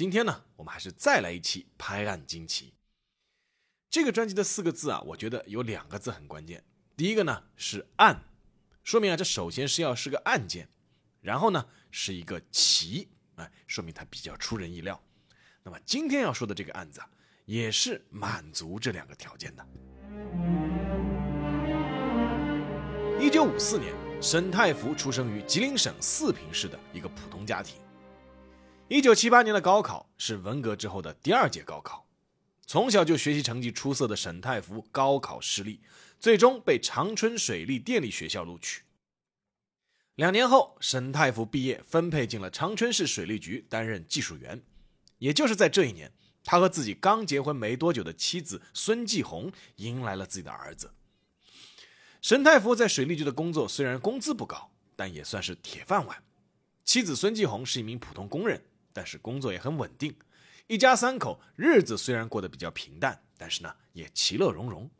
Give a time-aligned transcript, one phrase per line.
[0.00, 2.72] 今天呢，我们还是再来一期拍案惊奇。
[3.90, 6.64] 这个专辑的四个字啊，我觉得有两个字很关键。
[6.96, 8.22] 第一个呢是“案”，
[8.82, 10.70] 说明啊，这首先是要是个案件，
[11.20, 14.98] 然后呢是一个奇，哎，说明它比较出人意料。
[15.62, 17.10] 那么今天要说的这个案子啊，
[17.44, 19.66] 也是满足这两个条件的。
[23.20, 27.76] 一九五四年，沈太福出生于吉林省四平市的一个普通家庭。
[28.90, 32.08] 一九七八年的高考是文革之后的第二届高考，
[32.66, 35.80] 从小就学习成绩出色的沈太福高考失利，
[36.18, 38.82] 最终被长春水利电力学校录取。
[40.16, 44.60] 两年后，沈太福毕业，分配进了长春市水利局担任技术员。
[45.18, 50.92] 也就是在这一年，他和自己刚结婚没多久的妻子孙继红迎来了自己的儿子。
[52.20, 56.20] 沈太福在水利局的工作虽然工资不高，但也算是铁饭碗。
[56.84, 58.60] 妻子孙继红是一名普通工人。
[58.92, 60.16] 但是工作也很稳定，
[60.66, 64.90] 一家三口日子虽然过得比较平淡，但是呢也其乐融融。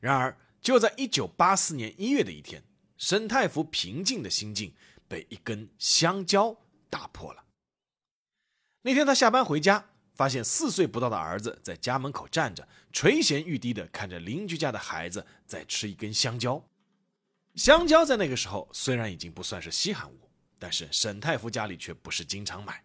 [0.00, 2.62] 然而，就在一九八四年一月的一天，
[2.96, 4.74] 沈太福平静的心境
[5.06, 6.56] 被一根香蕉
[6.90, 7.44] 打破了。
[8.82, 16.68] 那天他下班回家，发现四岁不到的儿子在家门口站着，垂涎欲滴的看着邻居家的孩子在吃一根香蕉。
[17.54, 20.21] 香蕉在那个时候虽然已经不算是稀罕物。
[20.62, 22.84] 但是沈太福家里却不是经常买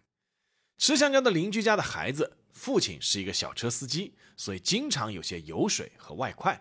[0.78, 6.60] 吃香蕉的邻居家的孩子，父亲是一个小车司机，所以经常有些油水和外快。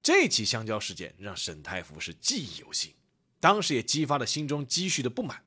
[0.00, 2.94] 这起香蕉事件让沈太福是记忆犹新，
[3.38, 5.44] 当时也激发了心中积蓄的不满。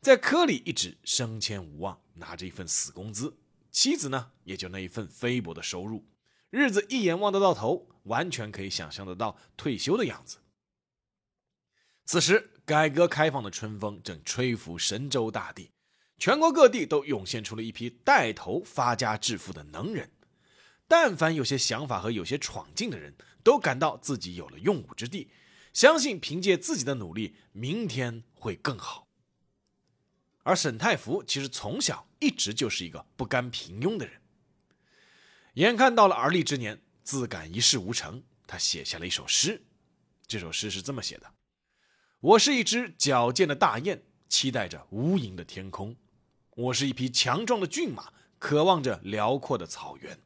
[0.00, 3.38] 在科里一直升迁无望，拿着一份死工资，
[3.72, 6.06] 妻子呢也就那一份微薄的收入，
[6.50, 10.38] 日子一眼望得到头，完全可以想象得到退休的样子。
[12.04, 12.52] 此时。
[12.70, 15.72] 改革开放的春风正吹拂神州大地，
[16.18, 20.08] 全国各地都涌现出了一批带头发家致富的能人。
[20.86, 25.32] 但凡有些想法和有些闯劲的人，都感到自己有了用武之地，
[25.72, 29.08] 相信凭借自己的努力，明天会更好。
[30.44, 34.22] 而沈太福其实从小一直就是一个不甘平庸的人。
[35.54, 39.60] 眼看到了而立之年，自感一事无成，他写下了一首诗。
[40.28, 41.34] 这首诗是这么写的。
[42.20, 45.94] 我是一只矫健的大雁，期待着无垠的天空；
[46.50, 50.16] 我是一匹强壮的骏马，渴望着辽阔的草原；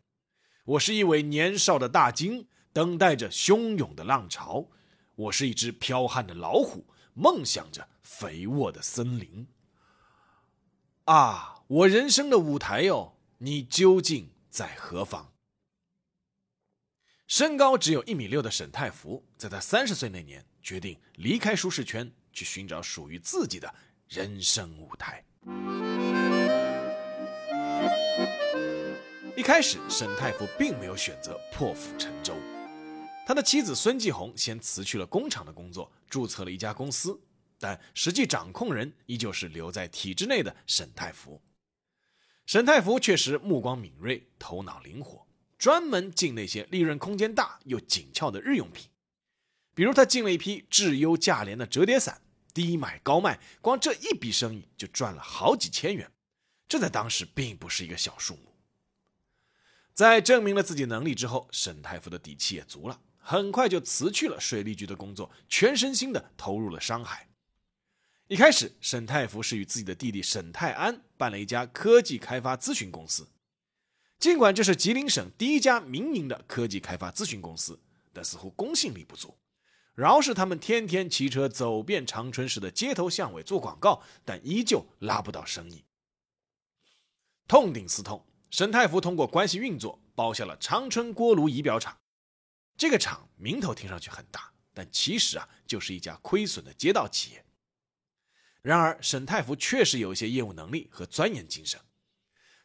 [0.64, 4.70] 我是一尾年少的大鲸，等待着汹涌的浪潮；
[5.14, 9.46] 我是一只剽悍的老虎，梦想着肥沃的森林。
[11.04, 15.33] 啊，我人生的舞台哟，你究竟在何方？
[17.36, 20.46] 身高只有一米六的沈太福，在他三十岁那年。
[20.62, 23.74] 决定离开舒适圈，去寻找属于自己的
[24.08, 25.20] 人生舞台。
[29.36, 32.36] 一开始，沈太福并没有选择破釜沉舟，
[33.26, 37.20] 他的妻子孙继红先辞去了工厂的工作，注册了一家公司，
[37.58, 41.42] 但实际掌控人依旧是留在体制内的沈太福。
[42.46, 45.23] 沈太福确实目光敏锐，头脑灵活，
[45.58, 48.88] 专门进那些利润空间大又紧俏的日用品。
[49.74, 52.22] 比如他进了一批质优价廉的折叠伞，
[52.52, 56.12] 低买高卖，光这一笔生意就赚了好几千元，
[56.68, 58.54] 这在当时并不是一个小数目。
[59.92, 67.28] 在证明了自己能力之后，沈太福的底气也足了，很快就辞去了水利局的工作，全身心的投入了商海。
[68.28, 73.28] 一开始，沈太福是与自己的弟弟沈泰安办了一家科技开发咨询公司，
[74.18, 77.78] 尽管这是吉林省第一家民营的科技开发咨询公司，
[78.12, 79.36] 但似乎公信力不足。
[79.94, 85.84] 饶是他们天天骑车走遍长春市的街头巷尾做广告，但依旧拉不到生意。
[87.46, 91.96] 痛定思痛，沈太福通过关系运作，包下了长春锅炉仪表厂。
[92.76, 97.44] 这个厂名头听上去很大，但其实啊，就是一家亏损的街道企业。
[98.62, 101.78] 然而，沈太福确实有一些业务能力和钻研精神。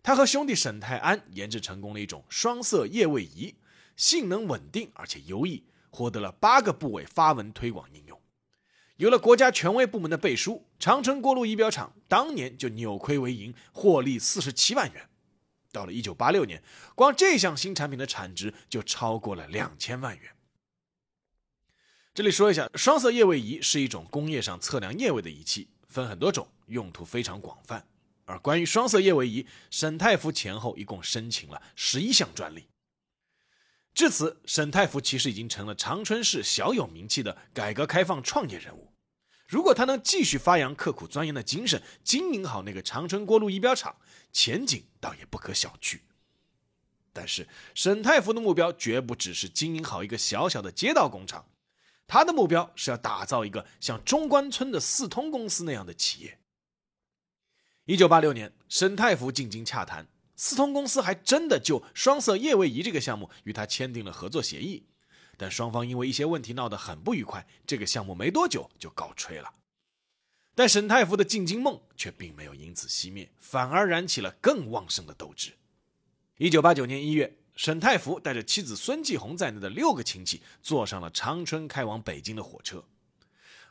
[0.04, 3.56] 他和兄弟沈泰安研制成功了一种双色液位仪，
[3.96, 5.63] 性能稳定而且优异。
[5.92, 8.22] 获得了八个部委发文推广应用，
[8.98, 15.10] 有了国家权威部门的背书，长城锅炉仪表厂当年就扭亏为盈，获利四十七万元。
[15.72, 16.62] 到了一九八六年，
[16.94, 20.31] 光这项新产品的产值就超过了两千万元。
[22.13, 27.84] 这里说一下，双色液位仪是一种工业上测量液位的仪器，分很多种，用途非常广泛。
[28.30, 32.70] 而关于双色液位仪，沈太福前后一共申请了十一项专利。
[33.92, 38.94] 至此，沈太福其实已经成了长春市小有名气的改革开放创业人物。
[39.48, 43.96] 如果他能继续发扬刻苦钻研的精神，经营好那个长春锅炉仪表厂，
[44.31, 46.00] 前景倒也不可小觑。
[47.12, 51.50] 但是，沈太福的目标绝不只是经营好一个小小的街道工厂，
[52.06, 56.39] 他的目标是要打造一个像中关村的四通公司那样的企业。
[57.90, 60.06] 一九八六年，沈太福进京洽谈。
[60.36, 64.86] 四通公司还真的就双色液位仪这个项目与他签订了合作协议，
[65.38, 69.52] 但双方因为一些问题闹得很不愉快，这个项目没多久就告吹了。
[70.54, 75.54] 但沈太福的进京梦却并没有因此熄灭，反而燃起了更旺盛的斗志。
[76.38, 82.84] 一九八九年一月，沈太福带着妻子孙继红在内的六个亲戚坐上了长春开往北京的火车，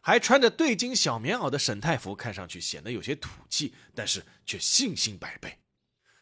[0.00, 5.58] 还穿着对襟小棉袄的沈太福看上去显得有些土气，但是却信心百倍。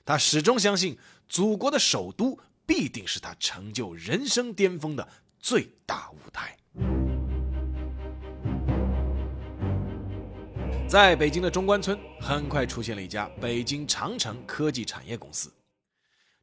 [0.04, 5.08] 他始终相信，祖国的首都必定是他成就人生巅峰的
[5.38, 6.56] 最大舞台。
[10.88, 15.52] 在北京的中关村，很快出现了一家北京长城科技产业公司。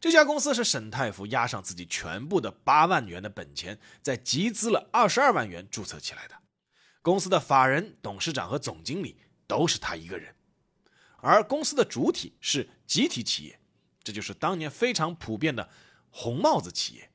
[0.01, 6.35] 这家公司是沈太福押上自己全部的八万元的本钱，在集资了二十二万元注册起来的。
[7.03, 10.33] 公司的法人、董事长和总经理都是他一个人。
[11.17, 13.59] 而公司的主体是集体企业，
[14.01, 15.69] 这就是当年非常普遍的
[16.09, 17.11] 红帽子企业。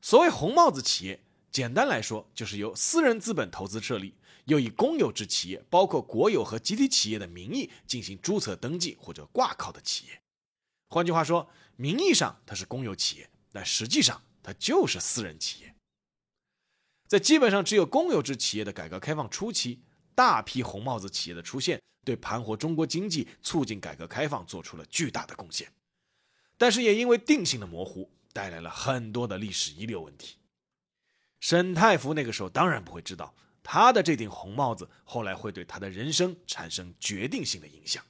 [0.00, 10.20] 所谓红帽子企业，简单来说就是由私人资本投资设立，又以公有制企业，包括国有和集体企业的名义进行注册登记或者挂靠的企业。
[10.88, 15.71] 换句话说，名义上它是公有企业，但实际上它就是私人企业。
[17.12, 19.82] 在基本上只有公有制企业的改革开放初期。
[20.14, 25.70] 大批红帽子企业的出现，对盘活中国经济、促进改革开放做出了巨大的贡献，
[26.56, 30.38] 但是也因为定性的模糊，带来了很多的历史遗留问题。
[31.38, 38.02] 沈太福那个时候当然不会知道，他的这顶红帽子后来会对他的人生产生决定性的影响。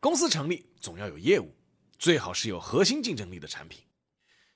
[0.00, 1.54] 公司成立总要有业务，
[1.98, 3.82] 最好是有核心竞争力的产品。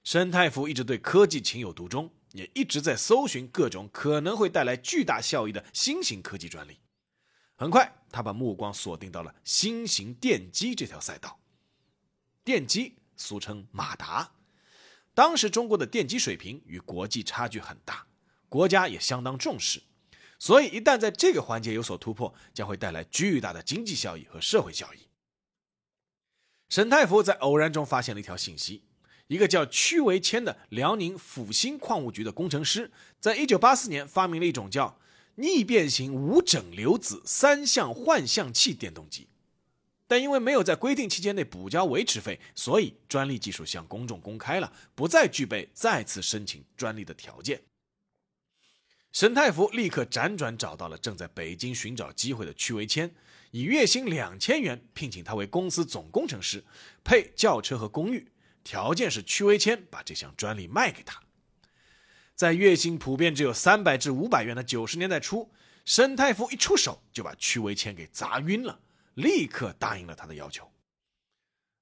[0.04, 2.12] 沈太福一直对科技情有独钟。
[2.32, 6.78] 也一直在搜寻各种可能会带来巨大效益的新型科技专利。
[7.56, 11.38] 很快，他把目光锁定到了新型电机这条赛道。
[12.42, 14.32] 电机俗称马达，
[15.12, 18.06] 当时中国的电机水平与国际差距很大，
[18.48, 19.82] 国家也相当重视，
[20.38, 25.08] 所以一旦在这个环节有所突破，将会带来巨大的经济效益和社会效益。
[26.70, 28.84] 沈太福在偶然中发现了一条信息。
[29.30, 32.90] 一个叫屈维谦的辽宁阜新矿务局的工程师，
[33.20, 34.98] 在一九八四年发明了一种叫
[35.36, 39.28] 逆变型无整流子三相换向器电动机，
[40.08, 47.62] 但因为没有在规定期间内补交维持费，所以专利技术向公众公开了，不再具备再次申请专利的条件。
[49.12, 53.14] 沈太福立刻辗转找到了正在北京寻找机会的屈维谦，
[53.52, 56.64] 以月薪两千元聘请他为公司总工程师，
[57.04, 58.29] 配轿车和公寓。
[58.62, 61.20] 条件是屈维谦把这项专利卖给他。
[62.34, 65.50] 在月薪普遍只有三百至五百元的九十年代初，
[65.84, 68.80] 沈太福一出手就把屈维谦给砸晕了，
[69.14, 70.70] 立刻答应了他的要求。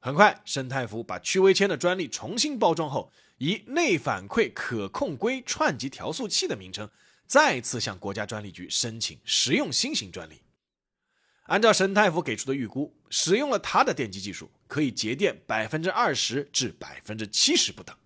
[0.00, 6.88] 很快，沈太福把屈维谦的专利重新包装后，以内反馈可控硅串级调速器的名称，
[7.26, 10.40] 再次向国家专利局申请实用新型专利。
[11.48, 17.96] 按照沈太福给出的预估，使用了他的电机技术，可以节电百分之二十至百分之七十不等。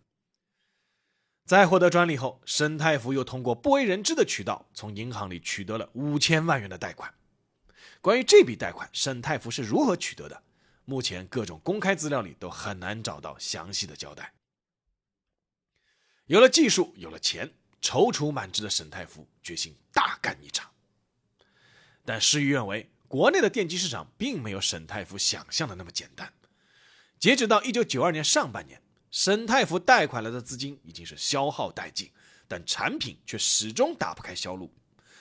[1.44, 7.12] 在获得专利后，沈太福又通过不为人知的渠道，从银行里取得了五千万元的贷款。
[8.00, 10.40] 关于这笔贷款，沈太福是如何取得的？
[10.84, 14.32] 目前各种公开资料里都很难找到详细的交代。
[16.26, 20.70] 有了技术，有了钱，踌躇满志的沈太福决心大干一场。
[22.04, 22.88] 但事与愿违。
[23.12, 26.32] 国内的电机市场并没有沈太福想象的那么简单。
[27.18, 32.10] 截止到一九九二年上半年，沈太福贷款来的资金已经是消耗殆尽，
[32.48, 34.72] 但产品却始终打不开销路。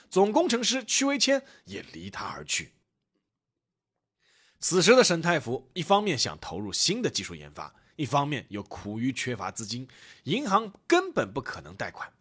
[0.09, 2.71] 总工程师屈维谦也离他而去。
[4.61, 9.85] 此时的沈太福一方面想投入新的技术研发，一方面又苦于缺乏资金，
[10.23, 12.13] 银行根本不可能贷款。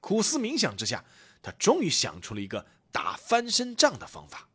[0.00, 1.04] 苦思冥想之下，
[1.42, 4.48] 他终于想出了一个打翻身仗的方法，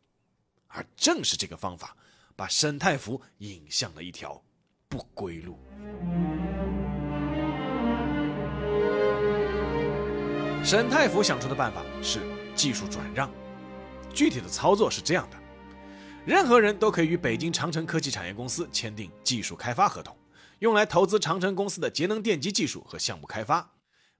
[0.76, 1.96] 而正是这个方法，
[2.36, 4.44] 把沈太福引向了一条
[4.90, 5.58] 不归路。
[10.64, 12.20] 沈太福想出的办法是
[12.56, 13.32] 技术转让，
[14.14, 15.38] 具体的操作是这样的：
[16.26, 20.18] 任何人都可以与北京长城科技产业公司签订技术开发合同，
[20.60, 23.72] 用来投资长城公司的节能电机技术和项目开发。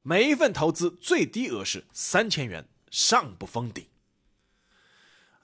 [0.04, 3.86] 每一份投资最低额是三千元，上不封顶。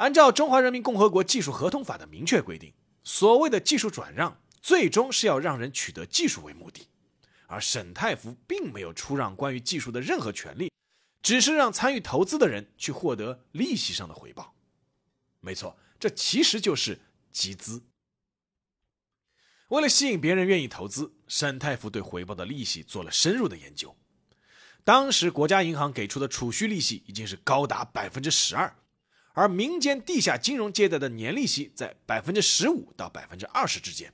[0.01, 6.87] 按照《中华人民共和国技术合同法》的明确规定，所谓的技术转让，最终是要让人取得技术为目的，
[7.45, 10.71] 而沈太福并没有出让关于技术的任何权利。
[11.21, 14.55] 只是让参与投资的人去获得利息上的回报，
[15.39, 16.99] 没错，这其实就是
[17.31, 17.83] 集资。
[19.67, 23.95] 为了吸引别人愿意投资，沈太福对回报的利息做了深入的研究。
[24.83, 28.75] 当时国家银行给出的储蓄利息已经是高达百分之十二，
[29.33, 34.13] 而民间地下金融借贷的年利息在百分之十五到百分之二十之间。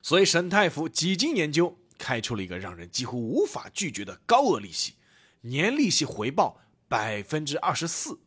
[0.00, 4.94] 所以沈太福几经研究，开出了一个让人几乎无法拒绝的高额利息。
[5.42, 8.20] 年利息回报百分之二十四。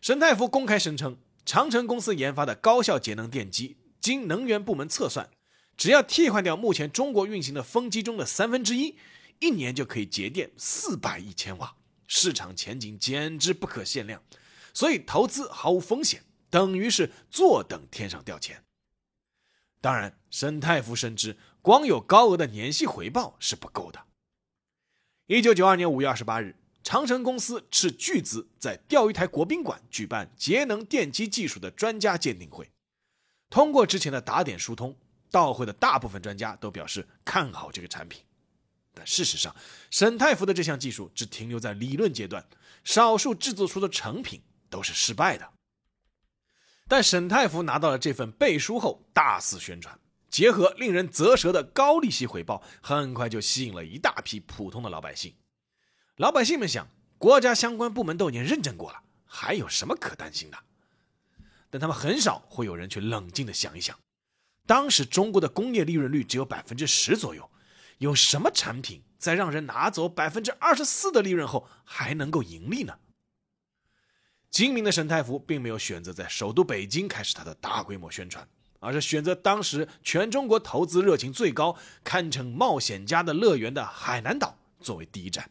[0.00, 5.28] 沈太福公开声称，长城公司研发的高效节能电机，经能源部门测算，
[5.76, 8.96] 只要替换掉目前中国运行的风机中的三分之一，
[9.40, 14.22] 一年就可以节电四百亿千瓦，市场前景简直不可限量。
[14.80, 18.64] 所以投资毫无风险，等于是坐等天上掉钱。
[19.78, 24.06] 当然，沈太福深知，光有高额的年息回报是不够的。
[25.26, 32.70] 一九九二年五月二十八日，长城公司斥巨资在钓鱼台国宾馆举办节能电机技术的专家鉴定会。
[33.50, 34.96] 通过之前的打点疏通，
[35.30, 38.22] 到会的大部分专家都表示看好这个产品。
[38.94, 39.54] 但事实上，
[39.90, 42.48] 沈太福的这项技术只停留在理论阶段，
[42.82, 45.52] 少数制作出的成品都是失败的。
[46.88, 49.98] 但沈太福拿到了这份背书后，大肆宣传。
[50.30, 55.34] 结合令人啧舌的高利息回报，很快就吸引了一大批普通的老百姓。
[56.16, 56.86] 老百姓们想，
[57.18, 60.56] 国家相关部门都已经认证过了，还有什么可担心的？
[61.68, 63.98] 但他们很少会有人去冷静的想一想，
[64.66, 67.50] 当时中国的工业利润率只有百分之十左右，
[67.98, 72.96] 有什么产品在让人拿走百分之二十四的利润后还能够盈利呢？
[74.50, 78.46] 精明的沈太福并没有选择在首都北京开始他的大规模宣传。
[78.82, 85.50] 而是选择当时全中国投资热情最高、堪称冒险家的乐园的海南岛作为第一站。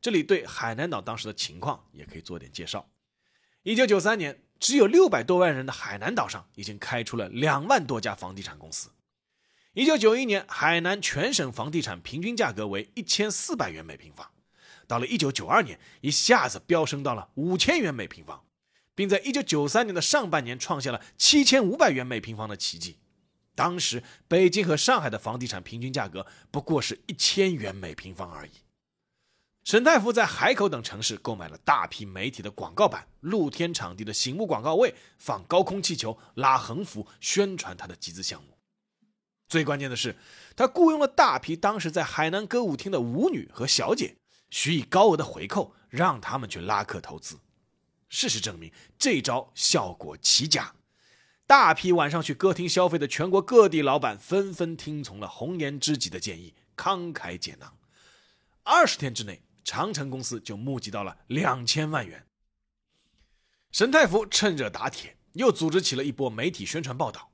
[0.00, 2.90] 这里对海南岛当时的情况也可以做点介绍。
[3.62, 8.90] 一九九三年，只有六百多万人的海南岛上已经开出了两万多家房地产公司。
[9.74, 14.28] 一九九一年，海南全省房地产平均价格为一千四百元每平方，
[14.86, 18.44] 到了一九九二年，一下子飙升到了五千元每平方。
[18.94, 22.98] 并在一九九三年的上半年创下了七千五百元每平方的奇迹。
[23.54, 28.50] 当时北京和上海的房地产平均价格不过是一千元每平方而已。
[29.64, 38.58] 沈太福在海口等城市购买了大批媒体的广告板、露天场地的醒目广告位，放高空气球、拉横幅，宣传他的集资项目。
[39.48, 40.16] 最关键的是，
[40.56, 44.16] 他雇佣了大批当时在海南歌舞厅的舞女和小姐，
[44.52, 47.38] 许以高额的回扣，让他们去拉客投资。
[48.10, 50.74] 事实证明，这招效果奇佳。
[51.46, 57.78] 大批晚上去歌厅消费的全国各地老板纷纷听从了红颜知己的建议，慷慨解囊。
[58.62, 62.26] 二十天之内，长城公司就募集到了两千万元。
[63.70, 67.31] 沈太福趁热打铁，又组织起了一波媒体宣传报道。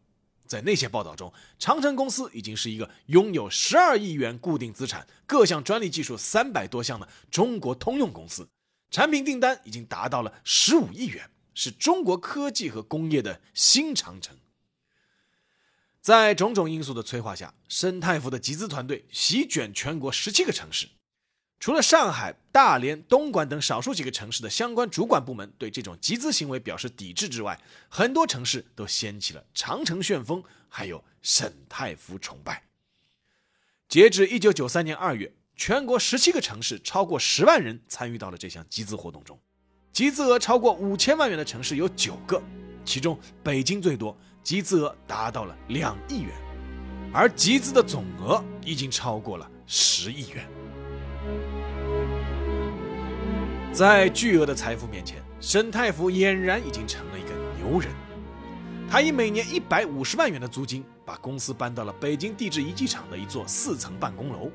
[0.48, 8.48] 在那些报道中，长城公司已经是一个拥有十二亿元固定资产、各项专利技术三百多项的中国通用公司。
[8.90, 14.36] 产品订单已经达到了十五亿元，是中国科技和工业的新长城。
[16.00, 20.88] 在种种因素的催化下，沈太福的集资团队席卷全国十七个城市。
[21.60, 32.62] 除了上海、大连、东莞等少数几个城市的相关主管部门对这种集资行为表示抵制之外，很多城市都掀起了长城旋风，还有沈太福崇拜。
[33.88, 35.32] 截至一九九三年二月。
[35.60, 39.36] 全国十七个城市超过十万人参与到了这项集资活动中，
[39.92, 42.40] 集资额超过五千万元的城市有九个，
[42.84, 46.32] 其中北京最多，集资额达到了两亿元，
[47.12, 50.48] 而集资的总额已经超过了十亿元。
[53.78, 57.88] 在巨额的财富面前，沈太福俨然已经成了一个牛人。
[58.90, 64.50] 他以每年一百五十万元的租金，把公司搬到了北京地质仪器厂的一座四层办公楼。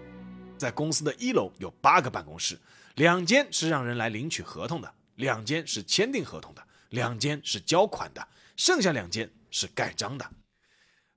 [0.58, 2.60] 在公司的一楼有八个办公室，
[2.96, 8.28] 两间是让人来领取合同的，两间是签订合同的，两间是交款的，
[8.58, 10.30] 剩下两间是盖章的。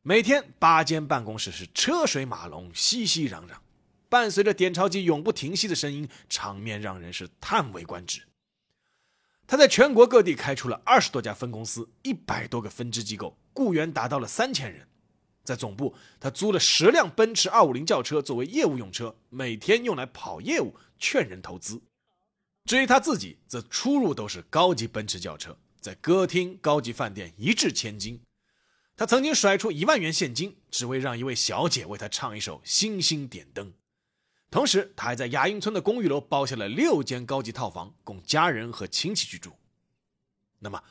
[0.02, 3.54] 每天八间办公室是车水马龙，熙熙攘攘，
[4.08, 8.22] 伴随着点钞机永不停息的声音，场面让人是叹为观止。
[9.46, 14.88] 他在全国各地开出了二十多家分公司，一百多个分支机构，雇员达到了三千人。
[15.44, 21.80] 在总部，他租了十辆奔驰二五零轿车作为业务用车，每天用来跑业务、劝人投资。
[22.64, 28.20] 至于他自己，则出入都是高级奔驰轿车，在歌厅、高级饭店一掷千金。
[28.96, 33.68] 他曾经甩出一万元现金，只为让一位小姐为他唱一首《星星点灯》。
[34.50, 39.58] 同时，他还在亚运村的公寓楼包下了六间高级套房，供家人和亲戚居住。
[40.60, 40.82] 那么，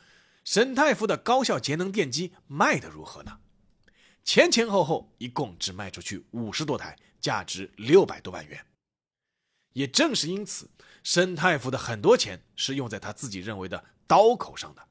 [0.44, 3.40] 沈太福的高效节能电机卖得如何呢？
[4.22, 8.64] 前前后后一共只卖出去五十多台，价值六百多万元。
[9.72, 10.70] 也正是因此，
[11.02, 14.88] 沈太福的很多钱是用在他自己认为的刀口上的。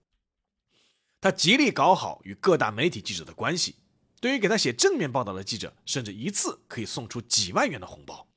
[1.22, 3.76] 他极力搞好与各大媒体记者的关系，
[4.20, 8.28] 对于给他写正面报道的记者，甚至一次可以送出几万元的红包。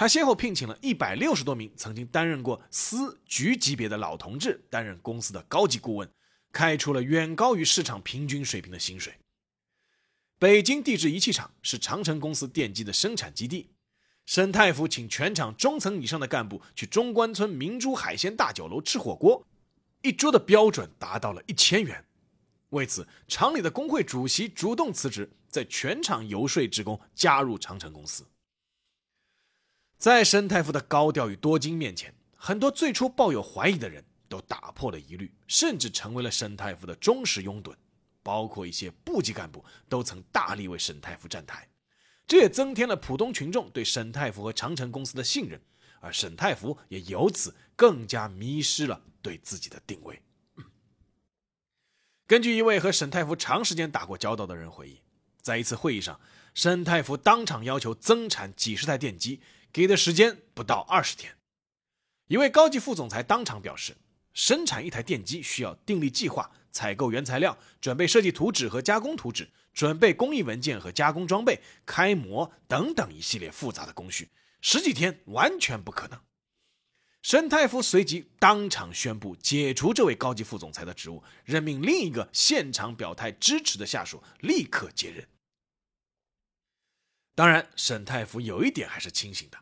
[0.00, 6.10] 他先后聘请了一百六十多名曾经担任过司局级别的老同志担任公司的高级顾问，
[6.50, 9.12] 开出了远高于市场平均水平的薪水。
[10.38, 13.74] 北京地质仪器厂是长城公司电机的生产基地。
[14.24, 19.46] 沈太福请全厂中层以上的干部去中关村明珠海鲜大酒楼吃火锅，
[20.00, 22.02] 一桌的标准达到了一千元。
[22.70, 28.24] 为此，厂里的工会主席主动辞职，在全场游说职工加入长城公司。
[30.00, 37.74] 在沈太福的高调与多金面前，很多最初抱有怀疑的人都打破了疑虑，甚至成为了沈太福的忠实拥趸。
[38.22, 41.68] 包括一些部级干部都曾大力为沈太福站台，
[42.26, 45.60] 这也增添了浦东群众对沈太福和长城公司的信任，
[46.00, 50.22] 而沈太福也由此更加迷失了对自己的定位。
[52.26, 55.00] 根据一位和沈太福长时间打过交道的人回忆，
[55.42, 56.18] 在一次会议上，
[56.54, 59.40] 沈太福当场要求增产几十台电机，
[59.72, 61.36] 给的时间不到二十天。
[62.28, 63.96] 一位高级副总裁当场表示，
[64.32, 66.50] 生产一台电机需要订立计划。
[66.72, 74.28] 采购原材料、准备设计图纸和加工图纸、准备工艺文件和加工装备、开模等等一系列复杂的工序，
[74.60, 76.20] 十几天完全不可能。
[77.22, 85.26] 沈太福随即当场宣布解除这位高级副总裁的职务，任命另一个现场表态支持的下属立刻接任。
[87.34, 89.58] 当然，沈太福有一点还是清醒的：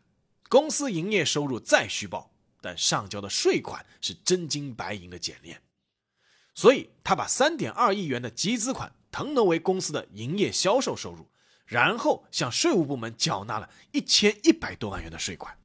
[0.49, 5.63] 公司营业收入再虚报，但上交的税款是真金白银的检验。
[6.55, 11.31] 所以，他把三点二亿元的集资款腾挪为公司的营业销售收入，
[11.67, 15.57] 然后向税务部门缴纳了一千一百多万元的税款。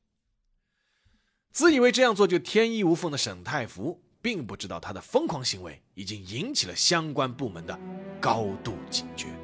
[1.51, 7.79] 自以为这样做就天衣无缝的沈太福，并不知道他的疯狂行为已经引起了相关部门的
[8.21, 9.42] 高度警觉。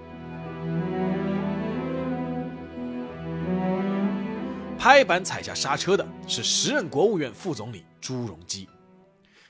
[4.80, 8.66] 拍板踩下刹车的是时任国务院副总理朱镕基。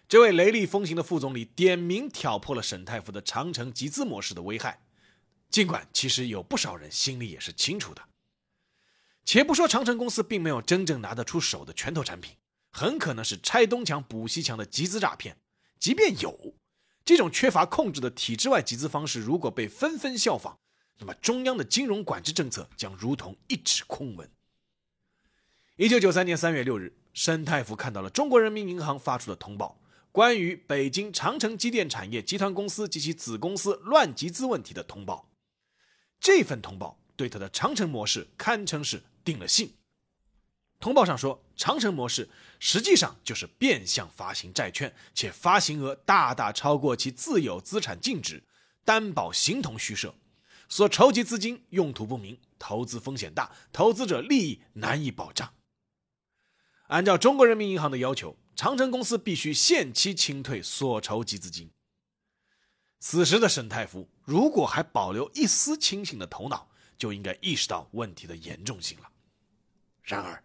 [0.08, 4.82] 这位雷厉风行的副总理点名挑破了沈太福的长城集资模式的危害，
[5.52, 8.02] 尽管其实有不少人心里也是清楚的。
[9.24, 12.36] 且不说长城公司并没有真正拿得出手的拳头产品，
[12.72, 15.38] 很可能是拆东墙补西墙的集资诈骗。
[15.80, 16.56] 即便有
[17.06, 20.58] 这种缺乏控制的体制外集资方式，如果被纷纷效仿，
[20.98, 24.28] 那么中央的金融管制政策将如同一纸空文。
[25.82, 29.80] 一九九三年三月六日，沈太福看到了中国人民银行发出的通报。
[30.12, 35.30] 关于北京长城机电产业集团公司及其子公司乱集资问题的通报，
[36.20, 39.76] 这份通报对他的长城模式堪称是定了性。
[40.82, 48.44] 通报上说，长城模式实际上就是变相发行债券，且发行额大大超过其自有资产净值，
[48.84, 50.14] 担保形同虚设，
[50.68, 55.54] 所筹集资金用途不明，投资风险大，投资者利益难以保障。
[56.90, 58.38] 按照中国人民银行的要求。
[58.56, 61.72] 长城公司必须限期清退所筹集资金。
[63.00, 69.10] 此时的沈太福如果还保留一丝清醒的头脑，就应该意识到问题的严重性了。
[70.04, 70.44] 然而，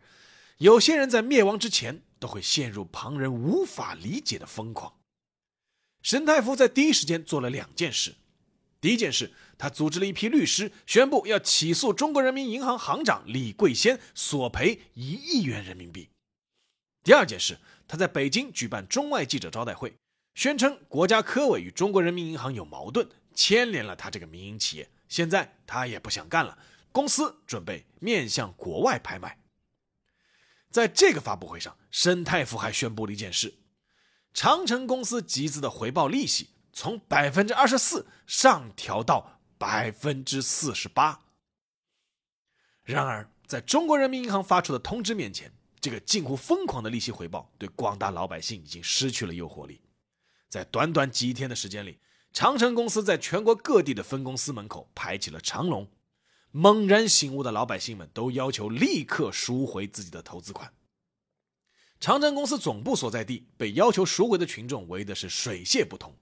[0.58, 4.94] 有些人在灭亡之前都会陷入旁人无法理解的疯狂。
[6.00, 8.14] 沈太福在第一时间做了两件事：
[8.80, 16.10] 第一件事，他组织了一批律师，宣布要起诉中国人民银行行长李桂仙，索赔一亿元人民币；
[17.04, 17.56] 第二件事。
[17.86, 19.94] 他在北京举办中外记者招待会，
[20.34, 24.90] 宣称国家科委与中国人民银行有矛盾，牵连了他这个民营企业。
[25.06, 26.58] 现在他也不想干了，
[26.90, 29.38] 公司准备面向国外拍卖。
[30.70, 33.54] 在这个发布会上，申太福还宣布了一件事：
[34.32, 41.20] 长城公司集资的回报利息从百分之二十四上调到百分之四十八。
[42.82, 45.52] 然而，在中国人民银行发出的通知面前，
[45.84, 49.82] 这个近乎疯狂的利息回报对广大老百姓已经失去了诱惑力。
[50.48, 51.98] 在短短几天的时间里，
[52.32, 55.86] 长城公司在全国各地的分公司门口排起了长龙。
[56.52, 60.72] 猛然醒悟的老百姓们都要求立刻赎回自己的投资款。
[62.00, 66.16] 长城公司总部所在地被要求赎回的群众围的是水泄不通，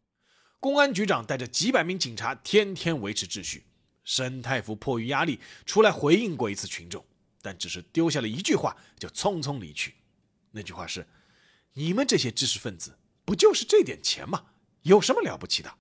[0.59, 3.65] 公安局长带着几百名警察天天维持秩序。
[4.03, 7.05] 沈太福迫于压力出来回应过一次群众，
[7.43, 9.97] 但只是丢下了一句话就匆匆离去。
[10.53, 11.07] 那句话是
[11.75, 14.47] ：“你们这些知识分子不就是这点钱吗？
[14.83, 15.77] 有什么了不起的？”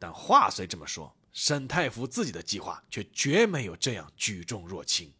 [0.00, 1.14] 但话虽这么说。
[1.34, 5.12] 沈太福自己的计划却绝没有这样举重若轻。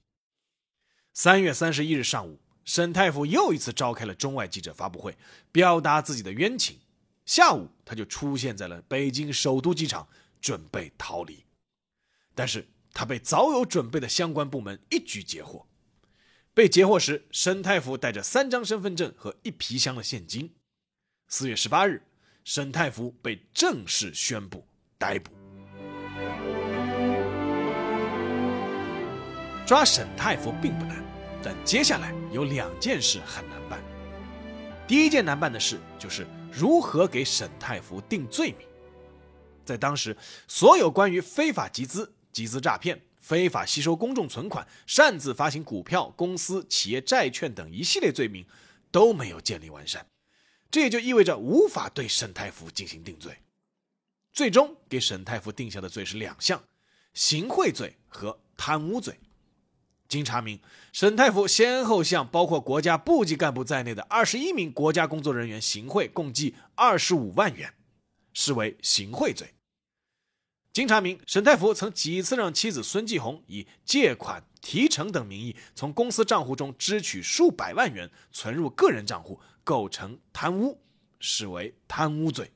[1.13, 5.19] 三月三十一日上午，沈太福又一次召开了中外记者发布会，
[5.51, 6.79] 表达自己的冤情。
[7.27, 10.09] 下午，他就出现在了北京首都机场，
[10.41, 11.45] 准备逃离。
[12.33, 15.67] 但是他被早有准备的相关部门一举截获。
[16.55, 20.55] 被截获时，沈太福带着三张身份证和一皮箱的现金。
[21.27, 22.01] 四月十八日，
[22.45, 24.65] 沈太福被正式宣布
[24.97, 25.33] 逮捕。
[29.67, 31.03] 抓沈太福并不难，
[31.43, 33.83] 但接下来有两件事很难办。
[34.87, 38.69] 第一件难办的事就是如何给沈太福定罪名。
[39.65, 48.45] 在当时，所有关于非法集资、集资诈骗、非法吸收公众存款、擅自发行股票、公司、企业债券等一系列罪名
[48.91, 50.05] 都没有建立完善，
[50.71, 53.39] 这也就意味着无法对沈太福进行定罪。
[54.33, 56.65] 最终给沈太福定下的罪是两项：
[57.15, 59.21] 行贿罪和贪污罪。
[60.09, 60.61] 经查明，
[60.93, 67.73] 沈太福先后向包括国家部级干部在内的二十一名国家工作人员行贿，共计二十五万元，
[68.33, 69.55] 视为行贿罪。
[70.75, 80.83] 经查明，沈太福曾几次让妻子孙继红以借款、提成等名义从公司账户中支取数百万元，存入个人账户，构成贪污，
[81.21, 82.51] 视为贪污罪。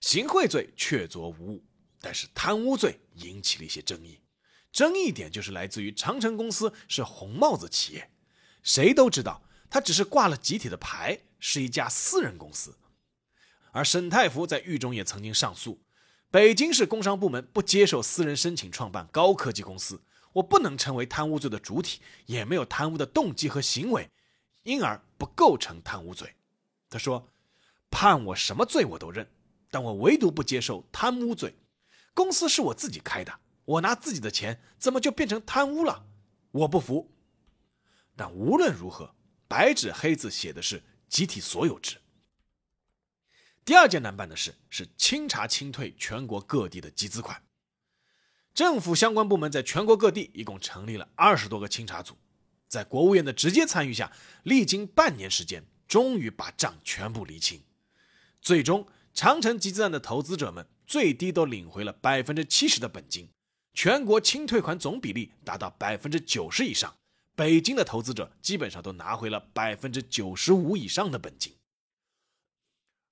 [0.00, 1.64] 行贿罪确凿无误，
[2.00, 4.20] 但是贪污罪引起了一些争议。
[4.70, 8.12] 争议点就是来自于长城公司是红帽子企业，
[8.62, 12.78] 谁都知道它只是挂了集体的牌，是一家私人公司。
[13.72, 15.82] 而沈太福在狱中也曾经上诉，
[16.36, 20.02] 北京市工商部门不接受私人申请创办高科技公司，
[20.34, 24.10] 我不能成为贪污罪的主体，也没有贪污的动机和行为，
[24.62, 26.34] 因而不构成贪污罪。
[26.90, 27.30] 他说
[27.90, 29.26] ：“判我什么罪我都认，
[29.70, 31.54] 但我唯独不接受贪污罪。
[32.12, 33.32] 公司是我自己开的。”
[33.64, 36.04] 我拿自己的钱，怎么就变成贪污了？
[36.50, 37.10] 我不服。
[38.14, 39.14] 但无论如何，
[39.48, 41.96] 白纸黑字写的是集体所有制。
[43.66, 47.42] 第二件难办的事是清查清退全国各地的集资款。
[48.54, 52.16] 政府相关部门在全国各地一共成立了二十多个清查组，
[52.68, 54.12] 在国务院的直接参与下，
[54.44, 57.60] 历经半年时间，终于把账全部理清。
[58.40, 63.28] 最终，长城集资案的投资者们最低都领回了百分之七十的本金。
[63.74, 66.96] 全国清退款总比例达到百分之九十以上，
[67.34, 71.52] 北京的投资者基本上都拿回了百分之九十五以上的本金。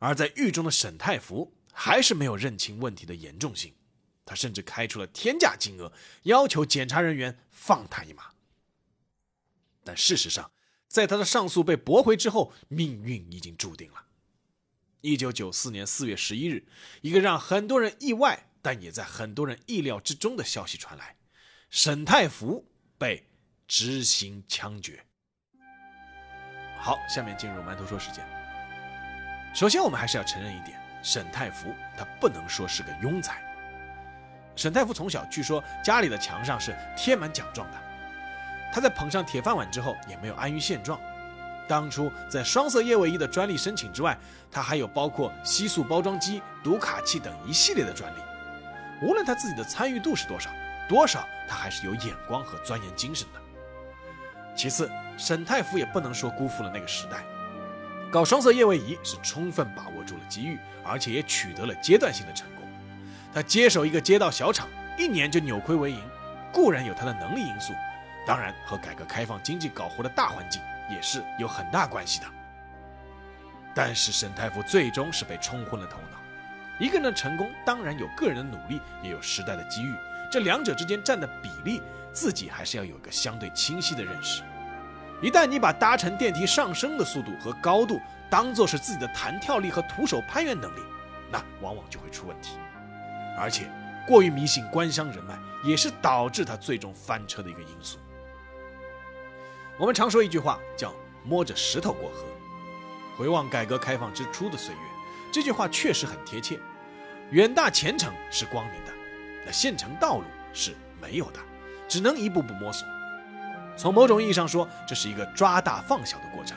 [0.04, 3.74] 而在狱中的沈太福还是没有认清问题的严重性，
[4.26, 5.90] 他甚至开出了天价金额，
[6.24, 8.32] 要求检查人员放他一马。
[9.82, 10.52] 但事实上，
[10.88, 14.04] 在他的上诉被驳回之后，命运已经注定了。
[15.00, 16.66] 一九九四年四月十一日，
[17.00, 18.50] 一个让很多人意外。
[18.60, 21.16] 但也在很多人意料之中的消息传来，
[21.68, 23.26] 沈太福被
[23.68, 25.04] 执行枪决。
[26.78, 28.26] 好，下面进入馒头说时间。
[29.54, 33.40] 首先，我们还是要承认一点，沈太福他不能说是个庸才。
[34.56, 37.78] 沈太福从小据说家里的墙上是贴满奖状的，
[38.72, 41.00] 他在捧上铁饭碗之后，也没有安于现状。
[41.68, 44.18] 当初在双色叶卫衣的专利申请之外，
[44.50, 48.18] 他还有包括吸塑包装机、读卡器等一系列的专利。
[49.02, 50.50] 无论他自己的参与度是多少，
[50.88, 53.40] 多少他还是有眼光和钻研精神的。
[54.56, 57.24] 其次，沈太福也不能说辜负了那个时代，
[58.14, 62.64] 搞双色液位仪是充分把握住了机遇，而且也取得了阶段性的成功。
[63.32, 66.00] 他接手一个街道小厂，一年就扭亏为盈，
[66.52, 67.72] 固然有他的能力因素，
[68.24, 72.26] 当然和改革开放经济搞活的大环境也是有很大关系的。
[73.74, 76.18] 但是沈太福最终是被冲昏了头脑。
[76.78, 79.92] 一个人的成功当然有个人的努力，也有时代的机遇，
[80.30, 84.44] 这两者之间占的比例，自己还是要有一个相对清晰的认识。
[85.22, 88.00] 一旦你把搭乘电梯上升的速度和高度
[88.30, 90.80] 当做是自己的弹跳力和徒手攀援能力，
[91.30, 92.58] 那往往就会出问题。
[93.38, 93.70] 而且，
[94.06, 97.98] 过于迷信官商人脉，也是导致他最终翻车的一个因素。
[99.78, 102.24] 我们常说一句话，叫“摸着石头过河”。
[103.16, 104.80] 回望改革开放之初的岁月，
[105.32, 106.58] 这句话确实很贴切。
[107.30, 108.92] 远大前程是光明的，
[109.46, 111.40] 那现成道路是没有的，
[111.88, 112.86] 只能一步步摸索。
[113.76, 116.56] 从某种意义上说，这是一个抓大放小的过程，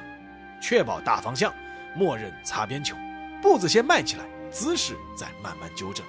[0.61, 1.53] 确保大方向，
[1.95, 2.95] 默认擦边球，
[3.41, 6.05] 步子先迈起来，姿势再慢慢纠正。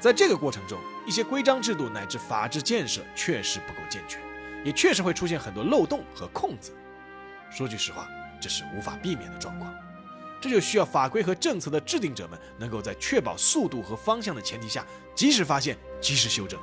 [0.00, 4.20] 在这个过程中，一些规章制度乃至法治建设确实不够健全，
[4.64, 6.72] 也确实会出现很多漏洞和空子。
[7.50, 8.08] 说句实话，
[8.40, 9.72] 这是无法避免的状况。
[10.40, 14.84] 这就需要法规和政策的制定者们能够在确保速度和方向的前提下，
[15.14, 16.58] 及时发现，及时修正。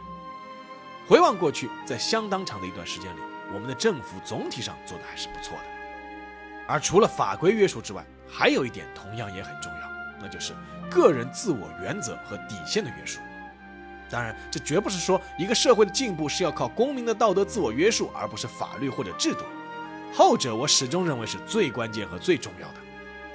[1.07, 3.19] 回望过去，在相当长的一段时间里，
[3.53, 5.63] 我们的政府总体上做的还是不错的。
[6.67, 9.89] 而除了法规约束之外，还有一点同样也很重要，
[10.21, 10.53] 那就是
[10.89, 13.19] 个人自我原则和底线的约束。
[14.09, 19.43] 当然，这绝不是说一个社会的进步是要靠公民的道德自我约束，而不是法律或者制度。
[20.13, 22.75] 后者我始终认为是最关键和最重要的。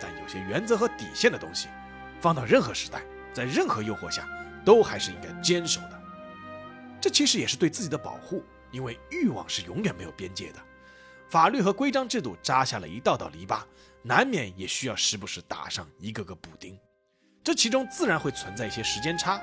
[0.01, 1.69] 但有些原则和底线的东西，
[2.21, 3.01] 放到任何时代，
[3.33, 4.29] 在任何诱惑下，
[4.65, 6.01] 都还是应该坚守的。
[7.01, 10.59] 这其实也是对自己的保护，因为欲望是永远没有边界的。
[11.31, 13.61] 法律和规章制度扎下了一道道篱笆，
[14.03, 16.77] 难免也需要时不时打上一个个补丁。
[17.45, 19.41] 这其中自然会存在一些时间差，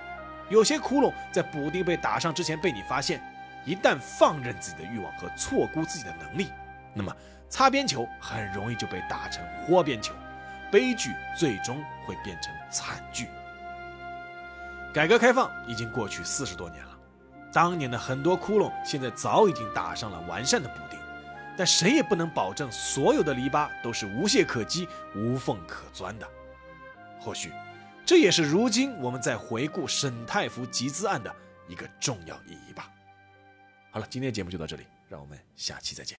[0.49, 3.23] 有些窟窿在补丁被打上之前被你发现，
[3.65, 6.49] 一旦放任自己的欲望和错估自己的能力，
[6.93, 7.15] 那么
[7.47, 10.13] 擦边球很容易就被打成豁边球。
[10.71, 13.27] 悲剧最终会变成惨剧。
[14.93, 16.90] 改革开放已经过去四十多年了，
[17.51, 20.97] 当年的很多窟窿现在早已经打上了完善的补丁，
[21.57, 26.27] 但谁也不能保证所有的篱笆都是无懈可击、无缝可钻的。
[27.19, 27.51] 或许，
[28.05, 31.35] 这也是如今我们在回顾沈太福集资案的
[31.67, 32.89] 一个重要意义吧。
[33.91, 36.09] 好了，今天的节目就到这里，让我们下期再见。